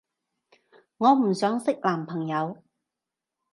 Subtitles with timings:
[0.97, 2.63] 我唔想識男朋友